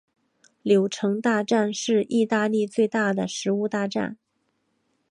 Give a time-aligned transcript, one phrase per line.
[0.63, 4.17] 柳橙大战是义大利最大的食物大战。